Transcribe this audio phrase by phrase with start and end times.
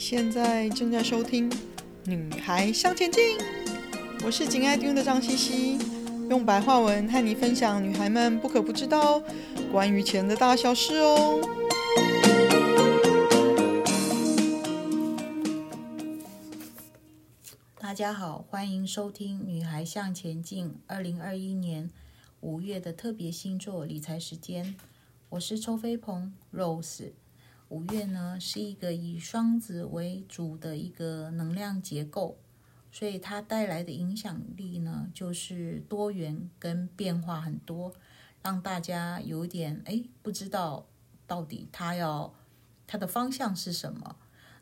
[0.00, 1.50] 现在正在收听
[2.06, 3.38] 《女孩向前进》，
[4.24, 5.78] 我是紧爱听的张茜茜，
[6.30, 9.22] 用白话文和你分享女孩们不可不知道
[9.70, 11.38] 关于钱的大小事哦。
[17.78, 21.90] 大家好，欢迎收听《女孩向前进》二零二一年
[22.40, 24.74] 五月的特别星座理财时间，
[25.28, 27.10] 我是周飞鹏 Rose。
[27.70, 32.36] 五月呢，是一个以双子为主的一个能量结构，
[32.90, 37.94] 所以它带来的影响力呢，就是多元跟变化很多，
[38.42, 40.88] 让大家有点哎，不知道
[41.28, 42.34] 到底它要
[42.88, 44.16] 它的方向是什么。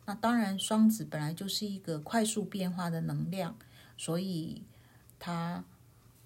[0.05, 3.57] 那当然，双子本来就是一个快速变化的能量，
[3.97, 4.65] 所以
[5.19, 5.65] 它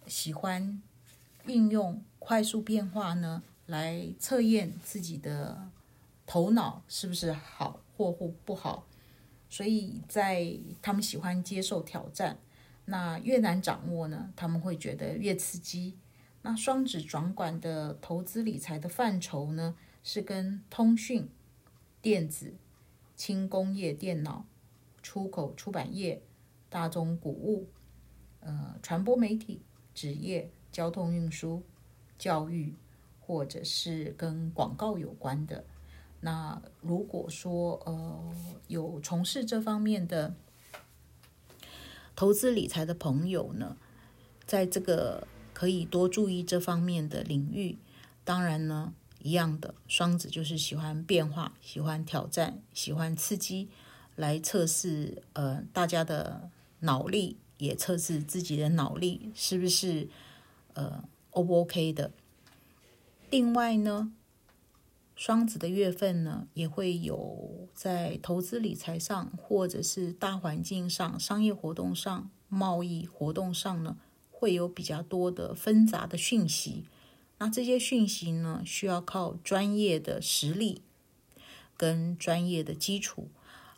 [0.09, 0.83] 喜欢
[1.47, 5.71] 运用快速变化呢，来测验自己的。
[6.27, 8.87] 头脑是不是好或或不好？
[9.49, 12.39] 所以在他们喜欢接受挑战，
[12.87, 15.99] 那越难掌握呢，他们会觉得越刺激。
[16.41, 21.29] 那双子掌管的投资理财的范畴呢，是跟通讯、
[22.01, 22.55] 电子、
[23.15, 24.47] 轻工业电脑、
[25.03, 26.23] 出口出版业、
[26.69, 27.69] 大宗谷物、
[28.41, 29.63] 呃传播媒体、
[29.95, 31.63] 纸业、交通运输、
[32.19, 32.75] 教育，
[33.21, 35.65] 或者是跟广告有关的。
[36.25, 38.35] 那如果说呃
[38.69, 40.33] 有从事这方面的
[42.15, 43.77] 投资理财的朋友呢，
[44.47, 47.77] 在这个可以多注意这方面的领域。
[48.23, 53.69] 当然呢，一样的双子就是喜欢变化、喜欢挑战、喜欢刺激，
[54.15, 60.09] 来测试呃大家的脑力，也测试自己的脑力是不是
[60.75, 62.13] 呃 O 不 OK 的。
[63.29, 64.13] 另外呢。
[65.25, 73.97] 双子的月份呢，也会有在投资理财上，或者是大环境上、商业活动上、贸易活动上呢，
[74.33, 76.87] 会有比较多的纷杂的讯息。
[77.39, 80.83] 那这些讯息呢，需要靠专业的实力
[81.77, 83.29] 跟专业的基础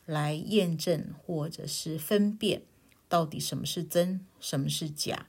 [0.06, 2.62] 来验证，或者是分辨
[3.06, 5.26] 到底什么是真，什么是假。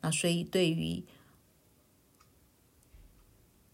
[0.00, 1.02] 那所以对于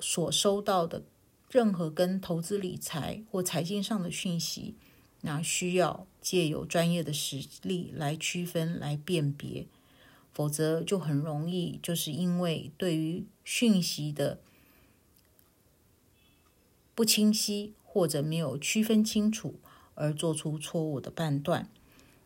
[0.01, 1.03] 所收到的。
[1.53, 4.75] 任何跟投资理财或财经上的讯息，
[5.21, 9.67] 那需要借由专业的实力来区分、来辨别，
[10.33, 14.41] 否则就很容易就是因为对于讯息的
[16.95, 19.57] 不清晰或者没有区分清楚
[19.95, 21.69] 而做出错误的判断。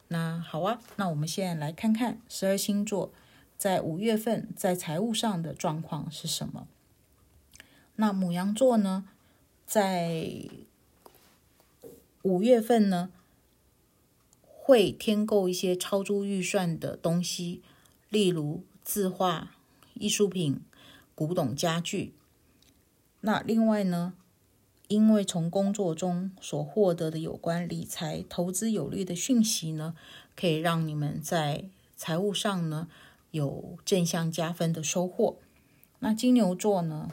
[0.06, 3.12] 那好啊，那我们现在来看看十二星座
[3.58, 6.68] 在五月份在财务上的状况是什么。
[7.96, 9.08] 那母羊座呢？
[9.66, 10.30] 在
[12.22, 13.10] 五月份呢，
[14.40, 17.62] 会添购一些超出预算的东西，
[18.08, 19.56] 例如字画、
[19.94, 20.60] 艺术品、
[21.16, 22.14] 古董家具。
[23.22, 24.14] 那另外呢，
[24.86, 29.96] 因为从工作中所获得的有关理财、投资有利的讯息呢，
[30.36, 32.88] 可以让你们在财务上呢
[33.32, 35.38] 有正向加分的收获。
[35.98, 37.10] 那金牛座呢？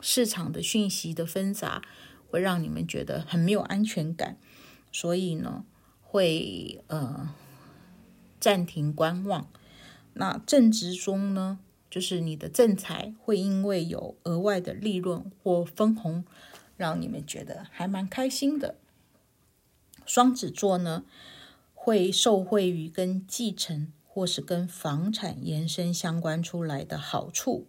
[0.00, 1.82] 市场的讯息的纷杂
[2.30, 4.38] 会让你们觉得很没有安全感，
[4.92, 5.64] 所以呢，
[6.02, 7.34] 会呃
[8.38, 9.48] 暂停观望。
[10.14, 11.58] 那正职中呢，
[11.90, 16.24] 就是你的正财会因为有额外的利润或分红，
[16.76, 18.76] 让你们觉得还蛮开心的。
[20.04, 21.04] 双子座呢，
[21.74, 27.66] 会受惠于跟继承或是跟房产延伸相关出来的好处。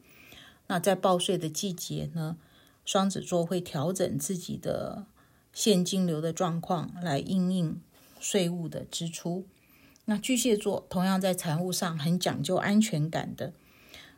[0.70, 2.38] 那在报税的季节呢，
[2.86, 5.08] 双子座会调整自己的
[5.52, 7.82] 现金流的状况，来应应
[8.20, 9.46] 税务的支出。
[10.06, 13.52] 那巨蟹座同样在财务上很讲究安全感的。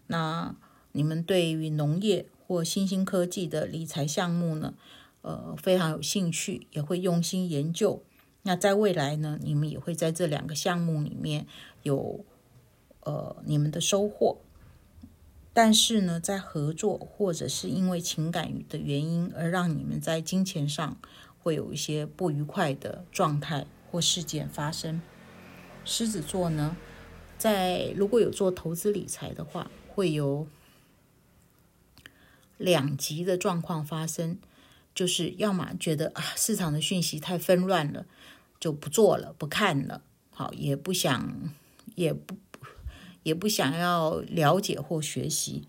[0.07, 0.53] 那
[0.91, 4.73] 你们对于农业或新兴科技的理财项目呢，
[5.21, 8.03] 呃，非常有兴趣，也会用心研究。
[8.43, 11.47] 那在未来呢，你们也会在这两个项目里面
[11.83, 12.25] 有
[13.01, 14.41] 呃你们的收获。
[15.53, 20.97] 但是呢，在合作或者是因为情感的原因而让你们在金钱上
[21.39, 25.01] 会有一些不愉快的状态或事件发生。
[25.83, 26.77] 狮子座呢，
[27.37, 30.47] 在如果有做投资理财的话，会有
[32.57, 34.37] 两极的状况发生，
[34.95, 38.05] 就是要么觉得啊市场的讯息太纷乱了，
[38.57, 41.51] 就不做了，不看了，好，也不想，
[41.95, 42.37] 也不。
[43.23, 45.67] 也不想要了解或学习。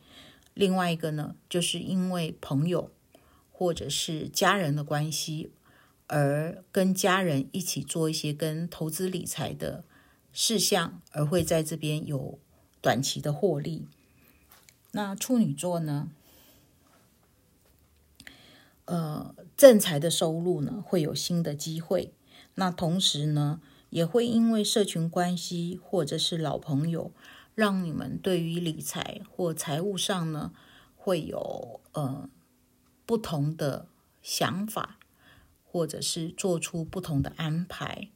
[0.54, 2.90] 另外一个呢，就是因为朋友
[3.50, 5.50] 或者是家人的关系
[6.06, 9.84] 而跟家人一起做一些跟投资理财的
[10.32, 12.38] 事项，而会在这边有
[12.80, 13.86] 短期的获利。
[14.90, 16.10] 那处女座呢？
[18.84, 22.12] 呃，正财的收入呢，会有新的机会。
[22.56, 27.10] 那同时呢，也会因为社群关系或者是老朋友，
[27.54, 30.52] 让你们对于理财或财务上呢，
[30.96, 32.28] 会有呃
[33.06, 33.88] 不同的
[34.22, 34.98] 想法，
[35.64, 38.10] 或者是做出不同的安排，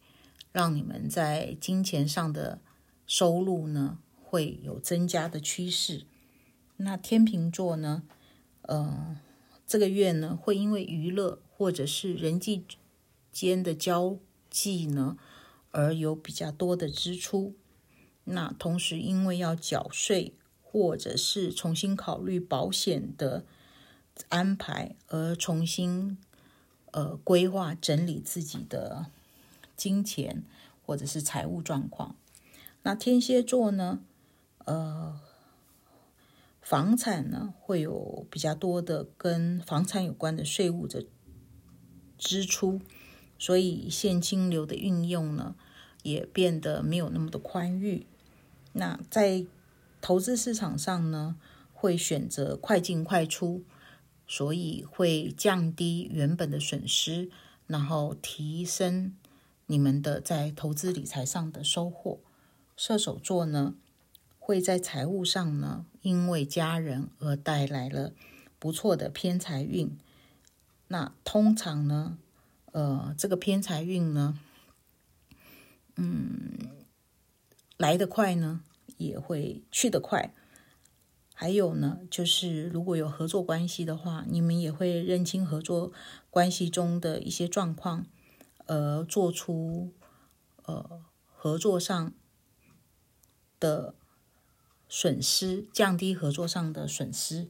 [0.52, 2.60] 让你们在金钱上的
[3.06, 6.06] 收入呢，会有增加的趋势。
[6.78, 8.02] 那天秤座呢，
[8.62, 9.16] 呃。
[9.68, 12.64] 这个月呢，会因为娱乐或者是人际
[13.32, 14.16] 间的交
[14.48, 15.18] 际呢，
[15.72, 17.56] 而有比较多的支出。
[18.26, 23.44] 那同时，因为要缴税或者是重新考虑保险的
[24.28, 26.18] 安排，而重新
[26.90, 29.06] 呃规划整理自己的
[29.74, 30.44] 金钱
[30.84, 32.14] 或者是财务状况。
[32.82, 34.00] 那天蝎座呢，
[34.66, 35.20] 呃。
[36.60, 41.06] 房产呢，会有比较多的跟房产有关的税务的
[42.18, 42.80] 支出，
[43.38, 45.54] 所以现金流的运用呢，
[46.02, 48.08] 也变得没有那么的宽裕。
[48.78, 49.46] 那在
[50.02, 51.36] 投资市场上呢，
[51.72, 53.64] 会选择快进快出，
[54.26, 57.30] 所以会降低原本的损失，
[57.66, 59.14] 然后提升
[59.64, 62.20] 你们的在投资理财上的收获。
[62.76, 63.74] 射手座呢，
[64.38, 68.12] 会在财务上呢，因为家人而带来了
[68.58, 69.96] 不错的偏财运。
[70.88, 72.18] 那通常呢，
[72.72, 74.38] 呃，这个偏财运呢，
[75.96, 76.85] 嗯，
[77.76, 78.62] 来得快呢，
[78.96, 80.34] 也会去得快。
[81.34, 85.92] 还有呢，就是如果有合作关系的话，你们也会认清合作
[86.30, 88.06] 关系中的一些状况，
[88.66, 89.92] 而做出
[90.64, 91.02] 呃
[91.34, 92.12] 合作上
[93.60, 93.94] 的。
[94.88, 97.48] 损失，降低合作上的损失。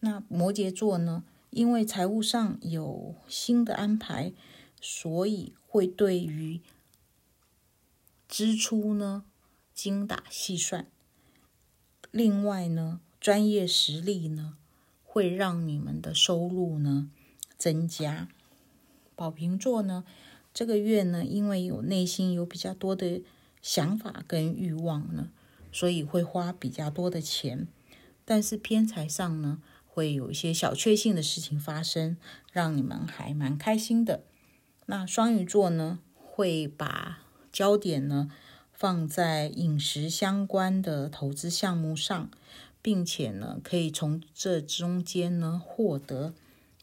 [0.00, 1.24] 那摩羯座呢？
[1.48, 4.34] 因为财务上有新的安排，
[4.78, 6.60] 所以会对于
[8.28, 9.24] 支出呢
[9.82, 10.86] 精打细算。
[12.10, 14.58] 另外呢，专业实力呢
[15.02, 17.10] 会让你们的收入呢
[17.56, 18.28] 增加。
[19.16, 20.04] 宝瓶座呢，
[20.52, 23.22] 这个月呢，因为有内心有比较多的
[23.62, 25.30] 想法跟欲望呢。
[25.72, 27.66] 所以会花比较多的钱，
[28.26, 32.18] 但是偏财上呢，会有一些小确幸的事情发生，
[32.52, 34.24] 让你们还蛮开心的。
[34.84, 38.30] 那双鱼座呢，会把焦点呢
[38.80, 42.30] 放在饮食相关的投资项目上，
[42.80, 46.32] 并且呢，可以从这中间呢获得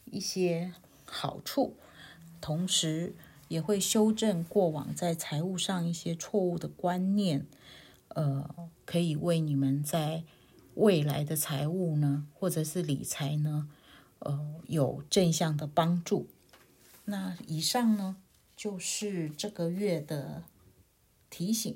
[0.06, 1.76] 一些好处，
[2.40, 3.16] 同时
[3.48, 7.48] 也会修正过往在财务上一些错误的观念。
[8.10, 10.24] 呃，可以为你们在
[10.76, 13.68] 未来的财务呢，或者是理财呢，
[14.20, 16.28] 呃，有正向的帮助。
[17.06, 18.18] 那以上呢，
[18.56, 20.44] 就是这个月的
[21.32, 21.76] 提醒。